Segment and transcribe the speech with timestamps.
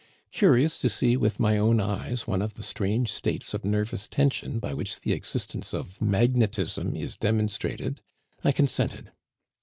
[0.31, 4.57] Curious to see with my own eyes one of the strange states of nervous tension
[4.57, 8.01] by which the existence of magnetism is demonstrated,
[8.43, 9.11] I consented.